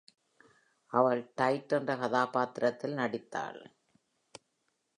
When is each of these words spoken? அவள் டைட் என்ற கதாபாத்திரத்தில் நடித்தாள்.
அவள் 0.91 1.31
டைட் 1.35 1.73
என்ற 1.73 1.95
கதாபாத்திரத்தில் 1.95 2.93
நடித்தாள். 2.93 3.61